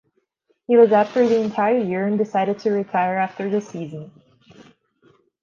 He 0.65 0.75
was 0.77 0.91
out 0.91 1.09
for 1.09 1.27
the 1.27 1.39
entire 1.39 1.77
year 1.77 2.07
and 2.07 2.17
decided 2.17 2.57
to 2.61 2.71
retire 2.71 3.17
after 3.17 3.51
the 3.51 3.61
season. 3.61 4.11